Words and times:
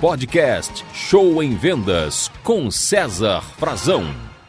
podcast 0.00 0.84
Show 0.92 1.42
em 1.42 1.56
Vendas 1.56 2.30
com 2.44 2.70
César 2.70 3.42
Frazão. 3.58 4.04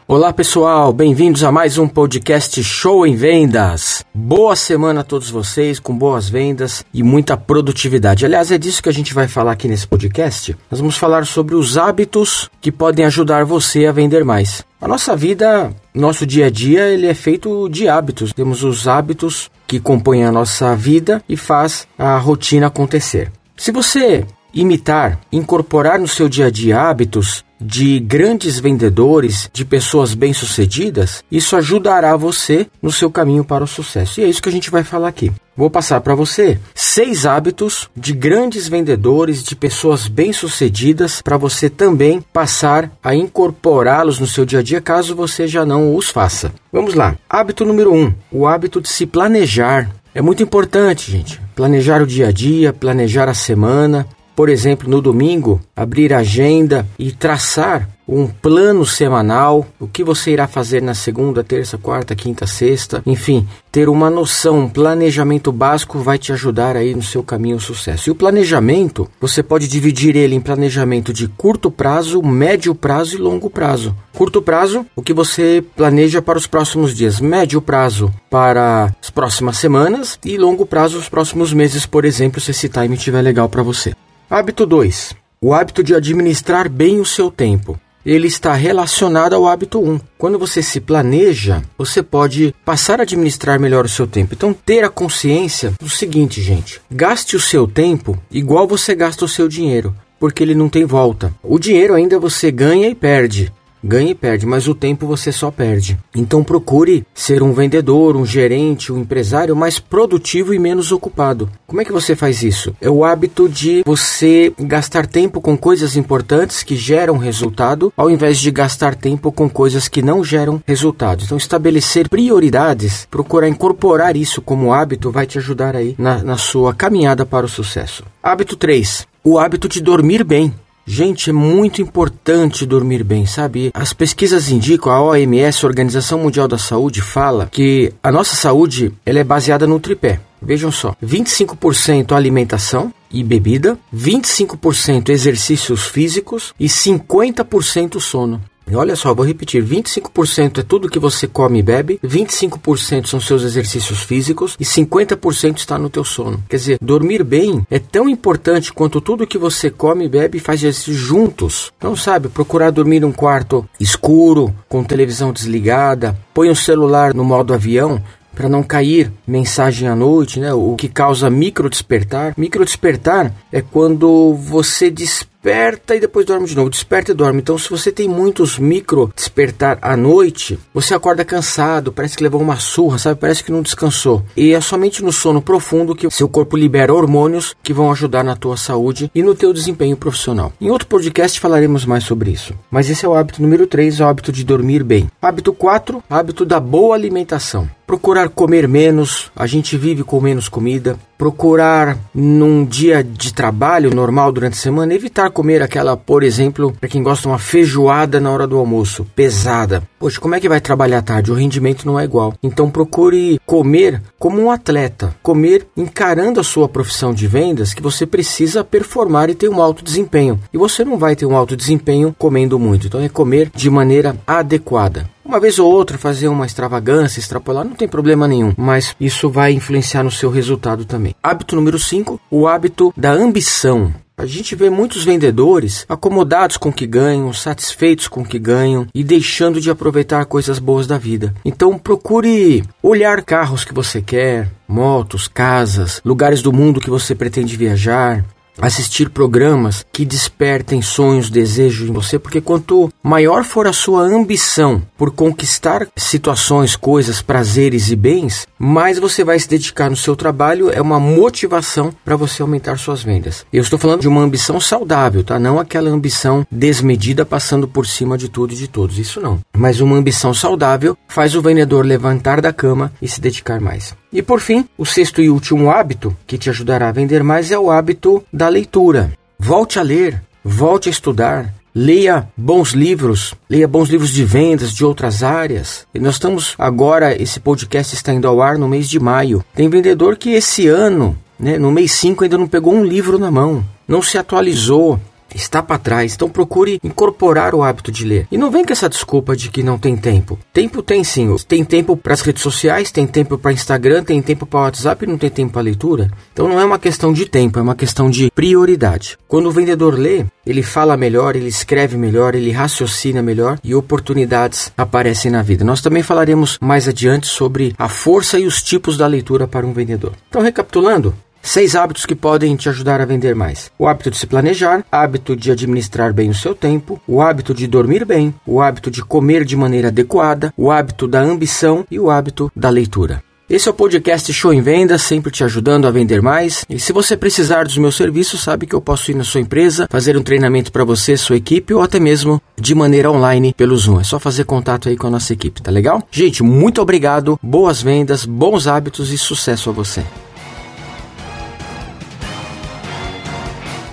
Olá 0.06 0.32
pessoal, 0.32 0.92
bem-vindos 0.92 1.42
a 1.42 1.50
mais 1.50 1.78
um 1.78 1.88
podcast 1.88 2.62
Show 2.62 3.06
em 3.06 3.14
Vendas. 3.14 4.04
Boa 4.14 4.54
semana 4.54 5.00
a 5.00 5.04
todos 5.04 5.30
vocês, 5.30 5.78
com 5.78 5.96
boas 5.96 6.28
vendas 6.28 6.84
e 6.92 7.02
muita 7.02 7.36
produtividade. 7.36 8.26
Aliás, 8.26 8.50
é 8.50 8.58
disso 8.58 8.82
que 8.82 8.88
a 8.88 8.92
gente 8.92 9.14
vai 9.14 9.26
falar 9.26 9.52
aqui 9.52 9.68
nesse 9.68 9.86
podcast. 9.86 10.56
Nós 10.70 10.80
vamos 10.80 10.96
falar 10.96 11.26
sobre 11.26 11.54
os 11.54 11.78
hábitos 11.78 12.50
que 12.60 12.72
podem 12.72 13.04
ajudar 13.06 13.44
você 13.44 13.86
a 13.86 13.92
vender 13.92 14.24
mais. 14.24 14.64
A 14.80 14.88
nossa 14.88 15.16
vida, 15.16 15.70
nosso 15.94 16.26
dia 16.26 16.46
a 16.46 16.50
dia, 16.50 16.88
ele 16.88 17.06
é 17.06 17.14
feito 17.14 17.68
de 17.68 17.88
hábitos. 17.88 18.32
Temos 18.32 18.62
os 18.62 18.86
hábitos 18.86 19.50
que 19.66 19.80
compõem 19.80 20.24
a 20.24 20.32
nossa 20.32 20.76
vida 20.76 21.22
e 21.28 21.36
faz 21.36 21.86
a 21.98 22.18
rotina 22.18 22.66
acontecer. 22.66 23.30
Se 23.56 23.72
você 23.72 24.24
imitar, 24.52 25.20
incorporar 25.30 25.98
no 25.98 26.08
seu 26.08 26.28
dia 26.28 26.46
a 26.46 26.50
dia 26.50 26.80
hábitos 26.80 27.44
de 27.60 27.98
grandes 27.98 28.58
vendedores, 28.58 29.50
de 29.52 29.64
pessoas 29.64 30.14
bem-sucedidas, 30.14 31.24
isso 31.30 31.56
ajudará 31.56 32.16
você 32.16 32.66
no 32.80 32.92
seu 32.92 33.10
caminho 33.10 33.44
para 33.44 33.64
o 33.64 33.66
sucesso. 33.66 34.20
E 34.20 34.24
é 34.24 34.28
isso 34.28 34.42
que 34.42 34.48
a 34.48 34.52
gente 34.52 34.70
vai 34.70 34.84
falar 34.84 35.08
aqui. 35.08 35.32
Vou 35.56 35.68
passar 35.68 36.00
para 36.00 36.14
você 36.14 36.58
seis 36.72 37.26
hábitos 37.26 37.90
de 37.96 38.12
grandes 38.12 38.68
vendedores, 38.68 39.42
de 39.42 39.56
pessoas 39.56 40.06
bem-sucedidas, 40.06 41.20
para 41.20 41.36
você 41.36 41.68
também 41.68 42.20
passar 42.32 42.92
a 43.02 43.12
incorporá-los 43.12 44.20
no 44.20 44.26
seu 44.26 44.44
dia 44.44 44.60
a 44.60 44.62
dia, 44.62 44.80
caso 44.80 45.16
você 45.16 45.48
já 45.48 45.66
não 45.66 45.96
os 45.96 46.10
faça. 46.10 46.52
Vamos 46.72 46.94
lá. 46.94 47.16
Hábito 47.28 47.64
número 47.64 47.92
um: 47.92 48.14
o 48.30 48.46
hábito 48.46 48.80
de 48.80 48.88
se 48.88 49.04
planejar. 49.04 49.90
É 50.14 50.22
muito 50.22 50.42
importante, 50.42 51.10
gente. 51.10 51.40
Planejar 51.56 52.02
o 52.02 52.06
dia 52.06 52.28
a 52.28 52.32
dia, 52.32 52.72
planejar 52.72 53.28
a 53.28 53.34
semana, 53.34 54.06
por 54.38 54.48
exemplo, 54.48 54.88
no 54.88 55.02
domingo, 55.02 55.60
abrir 55.74 56.14
a 56.14 56.18
agenda 56.18 56.86
e 56.96 57.10
traçar 57.10 57.88
um 58.06 58.28
plano 58.28 58.86
semanal, 58.86 59.66
o 59.80 59.88
que 59.88 60.04
você 60.04 60.30
irá 60.30 60.46
fazer 60.46 60.80
na 60.80 60.94
segunda, 60.94 61.42
terça, 61.42 61.76
quarta, 61.76 62.14
quinta, 62.14 62.46
sexta, 62.46 63.02
enfim, 63.04 63.48
ter 63.72 63.88
uma 63.88 64.08
noção, 64.08 64.60
um 64.60 64.68
planejamento 64.68 65.50
básico 65.50 65.98
vai 65.98 66.18
te 66.18 66.32
ajudar 66.32 66.76
aí 66.76 66.94
no 66.94 67.02
seu 67.02 67.20
caminho 67.20 67.56
ao 67.56 67.60
sucesso. 67.60 68.08
E 68.08 68.12
o 68.12 68.14
planejamento, 68.14 69.10
você 69.20 69.42
pode 69.42 69.66
dividir 69.66 70.14
ele 70.14 70.36
em 70.36 70.40
planejamento 70.40 71.12
de 71.12 71.26
curto 71.26 71.68
prazo, 71.68 72.22
médio 72.22 72.76
prazo 72.76 73.16
e 73.16 73.18
longo 73.18 73.50
prazo. 73.50 73.92
Curto 74.12 74.40
prazo, 74.40 74.86
o 74.94 75.02
que 75.02 75.12
você 75.12 75.64
planeja 75.74 76.22
para 76.22 76.38
os 76.38 76.46
próximos 76.46 76.94
dias, 76.94 77.20
médio 77.20 77.60
prazo 77.60 78.08
para 78.30 78.94
as 79.02 79.10
próximas 79.10 79.58
semanas 79.58 80.16
e 80.24 80.38
longo 80.38 80.64
prazo 80.64 80.96
os 80.96 81.08
próximos 81.08 81.52
meses, 81.52 81.84
por 81.86 82.04
exemplo, 82.04 82.40
se 82.40 82.52
esse 82.52 82.68
time 82.68 82.94
estiver 82.94 83.20
legal 83.20 83.48
para 83.48 83.64
você. 83.64 83.92
Hábito 84.30 84.66
2. 84.66 85.14
O 85.40 85.54
hábito 85.54 85.82
de 85.82 85.94
administrar 85.94 86.68
bem 86.68 87.00
o 87.00 87.04
seu 87.04 87.30
tempo. 87.30 87.80
Ele 88.04 88.26
está 88.28 88.52
relacionado 88.52 89.34
ao 89.34 89.46
hábito 89.46 89.80
1. 89.80 89.90
Um. 89.90 90.00
Quando 90.18 90.38
você 90.38 90.62
se 90.62 90.82
planeja, 90.82 91.62
você 91.78 92.02
pode 92.02 92.54
passar 92.62 93.00
a 93.00 93.04
administrar 93.04 93.58
melhor 93.58 93.86
o 93.86 93.88
seu 93.88 94.06
tempo. 94.06 94.34
Então, 94.34 94.52
ter 94.52 94.84
a 94.84 94.90
consciência 94.90 95.72
do 95.80 95.88
seguinte, 95.88 96.42
gente: 96.42 96.78
gaste 96.90 97.36
o 97.36 97.40
seu 97.40 97.66
tempo 97.66 98.18
igual 98.30 98.68
você 98.68 98.94
gasta 98.94 99.24
o 99.24 99.28
seu 99.28 99.48
dinheiro, 99.48 99.96
porque 100.20 100.42
ele 100.42 100.54
não 100.54 100.68
tem 100.68 100.84
volta. 100.84 101.34
O 101.42 101.58
dinheiro 101.58 101.94
ainda 101.94 102.18
você 102.18 102.50
ganha 102.50 102.90
e 102.90 102.94
perde 102.94 103.50
ganha 103.82 104.10
e 104.10 104.14
perde, 104.14 104.46
mas 104.46 104.68
o 104.68 104.74
tempo 104.74 105.06
você 105.06 105.32
só 105.32 105.50
perde. 105.50 105.98
Então 106.14 106.44
procure 106.44 107.04
ser 107.14 107.42
um 107.42 107.52
vendedor, 107.52 108.16
um 108.16 108.26
gerente, 108.26 108.92
um 108.92 108.98
empresário 108.98 109.54
mais 109.54 109.78
produtivo 109.78 110.54
e 110.54 110.58
menos 110.58 110.92
ocupado. 110.92 111.50
Como 111.66 111.80
é 111.80 111.84
que 111.84 111.92
você 111.92 112.14
faz 112.16 112.42
isso? 112.42 112.74
É 112.80 112.90
o 112.90 113.04
hábito 113.04 113.48
de 113.48 113.82
você 113.84 114.52
gastar 114.58 115.06
tempo 115.06 115.40
com 115.40 115.56
coisas 115.56 115.96
importantes 115.96 116.62
que 116.62 116.76
geram 116.76 117.18
resultado, 117.18 117.92
ao 117.96 118.10
invés 118.10 118.38
de 118.38 118.50
gastar 118.50 118.94
tempo 118.94 119.30
com 119.32 119.48
coisas 119.48 119.88
que 119.88 120.02
não 120.02 120.24
geram 120.24 120.62
resultado. 120.66 121.24
Então 121.24 121.36
estabelecer 121.36 122.08
prioridades, 122.08 123.06
procurar 123.10 123.48
incorporar 123.48 124.16
isso 124.16 124.40
como 124.40 124.72
hábito 124.72 125.10
vai 125.10 125.26
te 125.26 125.38
ajudar 125.38 125.76
aí 125.76 125.94
na, 125.98 126.22
na 126.22 126.36
sua 126.36 126.74
caminhada 126.74 127.24
para 127.26 127.46
o 127.46 127.48
sucesso. 127.48 128.04
Hábito 128.22 128.56
3. 128.56 129.06
O 129.24 129.38
hábito 129.38 129.68
de 129.68 129.80
dormir 129.80 130.24
bem. 130.24 130.54
Gente, 130.90 131.28
é 131.28 131.32
muito 131.34 131.82
importante 131.82 132.64
dormir 132.64 133.04
bem, 133.04 133.26
sabe? 133.26 133.70
As 133.74 133.92
pesquisas 133.92 134.50
indicam, 134.50 134.90
a 134.90 135.02
OMS, 135.02 135.62
a 135.62 135.68
Organização 135.68 136.18
Mundial 136.18 136.48
da 136.48 136.56
Saúde, 136.56 137.02
fala 137.02 137.46
que 137.52 137.92
a 138.02 138.10
nossa 138.10 138.34
saúde 138.34 138.90
ela 139.04 139.18
é 139.18 139.24
baseada 139.24 139.66
no 139.66 139.78
tripé. 139.78 140.18
Vejam 140.40 140.72
só, 140.72 140.96
25% 141.04 142.12
alimentação 142.12 142.90
e 143.10 143.22
bebida, 143.22 143.78
25% 143.94 145.10
exercícios 145.10 145.86
físicos 145.86 146.54
e 146.58 146.68
50% 146.68 148.00
sono. 148.00 148.40
Olha 148.74 148.96
só, 148.96 149.14
vou 149.14 149.24
repetir: 149.24 149.62
25% 149.64 150.58
é 150.58 150.62
tudo 150.62 150.88
que 150.88 150.98
você 150.98 151.26
come 151.26 151.58
e 151.58 151.62
bebe, 151.62 151.98
25% 152.04 153.06
são 153.06 153.20
seus 153.20 153.42
exercícios 153.42 154.02
físicos 154.02 154.56
e 154.58 154.64
50% 154.64 155.58
está 155.58 155.78
no 155.78 155.90
teu 155.90 156.04
sono. 156.04 156.42
Quer 156.48 156.56
dizer, 156.56 156.78
dormir 156.80 157.22
bem 157.24 157.66
é 157.70 157.78
tão 157.78 158.08
importante 158.08 158.72
quanto 158.72 159.00
tudo 159.00 159.26
que 159.26 159.38
você 159.38 159.70
come 159.70 160.06
e 160.06 160.08
bebe 160.08 160.38
e 160.38 160.40
faz 160.40 160.62
exercício 160.62 160.94
juntos. 160.94 161.72
Então, 161.78 161.94
sabe, 161.96 162.28
procurar 162.28 162.70
dormir 162.70 163.00
num 163.00 163.12
quarto 163.12 163.68
escuro, 163.80 164.54
com 164.68 164.84
televisão 164.84 165.32
desligada, 165.32 166.16
põe 166.34 166.50
o 166.50 166.56
celular 166.56 167.14
no 167.14 167.24
modo 167.24 167.54
avião, 167.54 168.02
para 168.34 168.48
não 168.48 168.62
cair 168.62 169.10
mensagem 169.26 169.88
à 169.88 169.96
noite, 169.96 170.38
né? 170.38 170.52
O 170.54 170.76
que 170.76 170.88
causa 170.88 171.28
micro 171.28 171.68
despertar. 171.68 172.34
Micro 172.36 172.64
despertar 172.64 173.32
é 173.50 173.60
quando 173.60 174.32
você 174.34 174.88
desperta 174.90 175.37
desperta 175.42 175.94
e 175.94 176.00
depois 176.00 176.26
dorme 176.26 176.46
de 176.46 176.56
novo, 176.56 176.68
desperta 176.68 177.12
e 177.12 177.14
dorme. 177.14 177.40
Então, 177.40 177.56
se 177.56 177.70
você 177.70 177.92
tem 177.92 178.08
muitos 178.08 178.58
micro 178.58 179.10
despertar 179.14 179.78
à 179.80 179.96
noite, 179.96 180.58
você 180.74 180.94
acorda 180.94 181.24
cansado, 181.24 181.92
parece 181.92 182.16
que 182.16 182.22
levou 182.22 182.40
uma 182.40 182.56
surra, 182.56 182.98
sabe? 182.98 183.20
Parece 183.20 183.44
que 183.44 183.52
não 183.52 183.62
descansou. 183.62 184.22
E 184.36 184.52
é 184.52 184.60
somente 184.60 185.02
no 185.02 185.12
sono 185.12 185.40
profundo 185.40 185.94
que 185.94 186.10
seu 186.10 186.28
corpo 186.28 186.56
libera 186.56 186.92
hormônios 186.92 187.54
que 187.62 187.72
vão 187.72 187.90
ajudar 187.92 188.24
na 188.24 188.36
tua 188.36 188.56
saúde 188.56 189.10
e 189.14 189.22
no 189.22 189.34
teu 189.34 189.52
desempenho 189.52 189.96
profissional. 189.96 190.52
Em 190.60 190.70
outro 190.70 190.88
podcast 190.88 191.38
falaremos 191.38 191.84
mais 191.84 192.04
sobre 192.04 192.30
isso. 192.30 192.54
Mas 192.70 192.90
esse 192.90 193.04
é 193.04 193.08
o 193.08 193.14
hábito 193.14 193.40
número 193.40 193.66
3, 193.66 194.00
o 194.00 194.04
hábito 194.04 194.32
de 194.32 194.44
dormir 194.44 194.82
bem. 194.82 195.08
Hábito 195.22 195.52
4, 195.52 196.02
hábito 196.10 196.44
da 196.44 196.58
boa 196.58 196.94
alimentação. 196.94 197.68
Procurar 197.86 198.28
comer 198.28 198.68
menos, 198.68 199.30
a 199.34 199.46
gente 199.46 199.78
vive 199.78 200.04
com 200.04 200.20
menos 200.20 200.48
comida. 200.48 200.98
Procurar 201.18 201.98
num 202.14 202.64
dia 202.64 203.02
de 203.02 203.34
trabalho 203.34 203.92
normal 203.92 204.30
durante 204.30 204.52
a 204.52 204.62
semana 204.62 204.94
evitar 204.94 205.28
comer 205.30 205.60
aquela, 205.60 205.96
por 205.96 206.22
exemplo, 206.22 206.72
para 206.78 206.88
quem 206.88 207.02
gosta 207.02 207.28
uma 207.28 207.40
feijoada 207.40 208.20
na 208.20 208.30
hora 208.30 208.46
do 208.46 208.56
almoço, 208.56 209.04
pesada. 209.16 209.82
Poxa, 209.98 210.20
como 210.20 210.36
é 210.36 210.40
que 210.40 210.48
vai 210.48 210.60
trabalhar 210.60 211.02
tarde? 211.02 211.32
O 211.32 211.34
rendimento 211.34 211.84
não 211.84 211.98
é 211.98 212.04
igual. 212.04 212.34
Então 212.40 212.70
procure 212.70 213.40
comer 213.44 214.00
como 214.16 214.40
um 214.40 214.48
atleta, 214.48 215.12
comer 215.20 215.66
encarando 215.76 216.38
a 216.38 216.44
sua 216.44 216.68
profissão 216.68 217.12
de 217.12 217.26
vendas 217.26 217.74
que 217.74 217.82
você 217.82 218.06
precisa 218.06 218.62
performar 218.62 219.28
e 219.28 219.34
ter 219.34 219.48
um 219.48 219.60
alto 219.60 219.82
desempenho. 219.82 220.38
E 220.52 220.56
você 220.56 220.84
não 220.84 220.96
vai 220.96 221.16
ter 221.16 221.26
um 221.26 221.36
alto 221.36 221.56
desempenho 221.56 222.14
comendo 222.16 222.60
muito. 222.60 222.86
Então 222.86 223.00
é 223.00 223.08
comer 223.08 223.50
de 223.52 223.68
maneira 223.68 224.16
adequada. 224.24 225.10
Uma 225.28 225.38
vez 225.38 225.58
ou 225.58 225.70
outra 225.70 225.98
fazer 225.98 226.26
uma 226.28 226.46
extravagância, 226.46 227.20
extrapolar, 227.20 227.62
não 227.62 227.74
tem 227.74 227.86
problema 227.86 228.26
nenhum, 228.26 228.54
mas 228.56 228.96
isso 228.98 229.28
vai 229.28 229.52
influenciar 229.52 230.02
no 230.02 230.10
seu 230.10 230.30
resultado 230.30 230.86
também. 230.86 231.14
Hábito 231.22 231.54
número 231.54 231.78
5, 231.78 232.18
o 232.30 232.48
hábito 232.48 232.94
da 232.96 233.12
ambição. 233.12 233.92
A 234.16 234.24
gente 234.24 234.56
vê 234.56 234.70
muitos 234.70 235.04
vendedores 235.04 235.84
acomodados 235.86 236.56
com 236.56 236.70
o 236.70 236.72
que 236.72 236.86
ganham, 236.86 237.30
satisfeitos 237.34 238.08
com 238.08 238.22
o 238.22 238.24
que 238.24 238.38
ganham 238.38 238.86
e 238.94 239.04
deixando 239.04 239.60
de 239.60 239.70
aproveitar 239.70 240.24
coisas 240.24 240.58
boas 240.58 240.86
da 240.86 240.96
vida. 240.96 241.34
Então 241.44 241.78
procure 241.78 242.64
olhar 242.82 243.22
carros 243.22 243.66
que 243.66 243.74
você 243.74 244.00
quer, 244.00 244.50
motos, 244.66 245.28
casas, 245.28 246.00
lugares 246.06 246.40
do 246.40 246.54
mundo 246.54 246.80
que 246.80 246.88
você 246.88 247.14
pretende 247.14 247.54
viajar, 247.54 248.24
assistir 248.60 249.10
programas 249.10 249.84
que 249.92 250.04
despertem 250.04 250.82
sonhos, 250.82 251.30
desejos 251.30 251.88
em 251.88 251.92
você, 251.92 252.18
porque 252.18 252.40
quanto 252.40 252.90
maior 253.02 253.44
for 253.44 253.66
a 253.66 253.72
sua 253.72 254.02
ambição 254.02 254.82
por 254.96 255.10
conquistar 255.10 255.86
situações, 255.96 256.76
coisas, 256.76 257.22
prazeres 257.22 257.90
e 257.90 257.96
bens, 257.96 258.46
mais 258.58 258.98
você 258.98 259.22
vai 259.24 259.38
se 259.38 259.48
dedicar 259.48 259.88
no 259.88 259.96
seu 259.96 260.16
trabalho, 260.16 260.70
é 260.70 260.80
uma 260.80 260.98
motivação 260.98 261.94
para 262.04 262.16
você 262.16 262.42
aumentar 262.42 262.78
suas 262.78 263.02
vendas. 263.02 263.46
Eu 263.52 263.62
estou 263.62 263.78
falando 263.78 264.00
de 264.00 264.08
uma 264.08 264.20
ambição 264.20 264.60
saudável, 264.60 265.22
tá? 265.22 265.38
Não 265.38 265.58
aquela 265.58 265.90
ambição 265.90 266.46
desmedida 266.50 267.24
passando 267.24 267.68
por 267.68 267.86
cima 267.86 268.18
de 268.18 268.28
tudo 268.28 268.52
e 268.52 268.56
de 268.56 268.68
todos, 268.68 268.98
isso 268.98 269.20
não. 269.20 269.38
Mas 269.56 269.80
uma 269.80 269.96
ambição 269.96 270.34
saudável 270.34 270.96
faz 271.08 271.34
o 271.34 271.42
vendedor 271.42 271.84
levantar 271.84 272.40
da 272.40 272.52
cama 272.52 272.92
e 273.00 273.08
se 273.08 273.20
dedicar 273.20 273.60
mais. 273.60 273.94
E 274.12 274.22
por 274.22 274.40
fim, 274.40 274.66
o 274.76 274.86
sexto 274.86 275.20
e 275.20 275.28
último 275.28 275.70
hábito 275.70 276.16
que 276.26 276.38
te 276.38 276.48
ajudará 276.48 276.88
a 276.88 276.92
vender 276.92 277.22
mais 277.22 277.50
é 277.50 277.58
o 277.58 277.70
hábito 277.70 278.24
da 278.32 278.48
leitura. 278.48 279.12
Volte 279.38 279.78
a 279.78 279.82
ler, 279.82 280.22
volte 280.42 280.88
a 280.88 280.92
estudar, 280.92 281.52
leia 281.74 282.26
bons 282.36 282.72
livros, 282.72 283.34
leia 283.48 283.68
bons 283.68 283.88
livros 283.88 284.10
de 284.10 284.24
vendas 284.24 284.72
de 284.72 284.84
outras 284.84 285.22
áreas. 285.22 285.86
E 285.94 285.98
nós 285.98 286.14
estamos 286.14 286.54
agora, 286.58 287.20
esse 287.20 287.38
podcast 287.38 287.94
está 287.94 288.12
indo 288.12 288.26
ao 288.26 288.40
ar 288.40 288.56
no 288.56 288.66
mês 288.66 288.88
de 288.88 288.98
maio. 288.98 289.44
Tem 289.54 289.68
vendedor 289.68 290.16
que 290.16 290.30
esse 290.30 290.66
ano, 290.66 291.16
né, 291.38 291.58
no 291.58 291.70
mês 291.70 291.92
5, 291.92 292.24
ainda 292.24 292.38
não 292.38 292.48
pegou 292.48 292.74
um 292.74 292.84
livro 292.84 293.18
na 293.18 293.30
mão, 293.30 293.64
não 293.86 294.00
se 294.00 294.16
atualizou, 294.16 294.98
está 295.40 295.62
para 295.62 295.78
trás. 295.78 296.14
Então 296.14 296.28
procure 296.28 296.80
incorporar 296.82 297.54
o 297.54 297.62
hábito 297.62 297.90
de 297.90 298.04
ler. 298.04 298.26
E 298.30 298.38
não 298.38 298.50
vem 298.50 298.64
com 298.64 298.72
essa 298.72 298.88
desculpa 298.88 299.36
de 299.36 299.50
que 299.50 299.62
não 299.62 299.78
tem 299.78 299.96
tempo. 299.96 300.38
Tempo 300.52 300.82
tem 300.82 301.04
sim. 301.04 301.28
Tem 301.46 301.64
tempo 301.64 301.96
para 301.96 302.14
as 302.14 302.20
redes 302.20 302.42
sociais, 302.42 302.90
tem 302.90 303.06
tempo 303.06 303.36
para 303.36 303.52
Instagram, 303.52 304.02
tem 304.02 304.20
tempo 304.22 304.46
para 304.46 304.60
WhatsApp 304.60 305.04
e 305.04 305.08
não 305.08 305.18
tem 305.18 305.30
tempo 305.30 305.52
para 305.52 305.62
leitura. 305.62 306.10
Então 306.32 306.48
não 306.48 306.60
é 306.60 306.64
uma 306.64 306.78
questão 306.78 307.12
de 307.12 307.26
tempo, 307.26 307.58
é 307.58 307.62
uma 307.62 307.74
questão 307.74 308.08
de 308.08 308.30
prioridade. 308.30 309.18
Quando 309.26 309.46
o 309.46 309.52
vendedor 309.52 309.98
lê, 309.98 310.24
ele 310.46 310.62
fala 310.62 310.96
melhor, 310.96 311.36
ele 311.36 311.48
escreve 311.48 311.96
melhor, 311.96 312.34
ele 312.34 312.50
raciocina 312.50 313.20
melhor 313.20 313.58
e 313.62 313.74
oportunidades 313.74 314.72
aparecem 314.76 315.30
na 315.30 315.42
vida. 315.42 315.64
Nós 315.64 315.82
também 315.82 316.02
falaremos 316.02 316.58
mais 316.60 316.88
adiante 316.88 317.26
sobre 317.26 317.74
a 317.78 317.88
força 317.88 318.38
e 318.38 318.46
os 318.46 318.62
tipos 318.62 318.96
da 318.96 319.06
leitura 319.06 319.46
para 319.46 319.66
um 319.66 319.72
vendedor. 319.72 320.12
Então, 320.28 320.40
recapitulando, 320.40 321.14
Seis 321.48 321.74
hábitos 321.74 322.04
que 322.04 322.14
podem 322.14 322.54
te 322.56 322.68
ajudar 322.68 323.00
a 323.00 323.06
vender 323.06 323.34
mais: 323.34 323.72
o 323.78 323.86
hábito 323.86 324.10
de 324.10 324.18
se 324.18 324.26
planejar, 324.26 324.84
hábito 324.92 325.34
de 325.34 325.50
administrar 325.50 326.12
bem 326.12 326.28
o 326.28 326.34
seu 326.34 326.54
tempo, 326.54 327.00
o 327.08 327.22
hábito 327.22 327.54
de 327.54 327.66
dormir 327.66 328.04
bem, 328.04 328.34
o 328.46 328.60
hábito 328.60 328.90
de 328.90 329.02
comer 329.02 329.46
de 329.46 329.56
maneira 329.56 329.88
adequada, 329.88 330.52
o 330.58 330.70
hábito 330.70 331.08
da 331.08 331.22
ambição 331.22 331.86
e 331.90 331.98
o 331.98 332.10
hábito 332.10 332.52
da 332.54 332.68
leitura. 332.68 333.24
Esse 333.48 333.66
é 333.66 333.70
o 333.70 333.74
podcast 333.74 334.30
Show 334.30 334.52
em 334.52 334.60
Vendas, 334.60 335.00
sempre 335.00 335.30
te 335.30 335.42
ajudando 335.42 335.86
a 335.86 335.90
vender 335.90 336.20
mais. 336.20 336.66
E 336.68 336.78
se 336.78 336.92
você 336.92 337.16
precisar 337.16 337.64
dos 337.64 337.78
meus 337.78 337.96
serviços, 337.96 338.42
sabe 338.42 338.66
que 338.66 338.74
eu 338.74 338.80
posso 338.82 339.10
ir 339.10 339.14
na 339.14 339.24
sua 339.24 339.40
empresa, 339.40 339.88
fazer 339.88 340.18
um 340.18 340.22
treinamento 340.22 340.70
para 340.70 340.84
você, 340.84 341.16
sua 341.16 341.36
equipe, 341.36 341.72
ou 341.72 341.80
até 341.80 341.98
mesmo 341.98 342.42
de 342.60 342.74
maneira 342.74 343.10
online 343.10 343.54
pelo 343.54 343.74
Zoom. 343.74 344.00
É 344.00 344.04
só 344.04 344.18
fazer 344.18 344.44
contato 344.44 344.90
aí 344.90 344.98
com 344.98 345.06
a 345.06 345.10
nossa 345.10 345.32
equipe, 345.32 345.62
tá 345.62 345.70
legal? 345.70 346.06
Gente, 346.10 346.42
muito 346.42 346.82
obrigado, 346.82 347.40
boas 347.42 347.80
vendas, 347.80 348.26
bons 348.26 348.66
hábitos 348.66 349.10
e 349.10 349.16
sucesso 349.16 349.70
a 349.70 349.72
você. 349.72 350.04